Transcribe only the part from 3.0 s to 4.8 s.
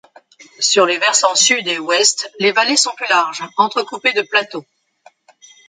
larges, entrecoupées de plateaux.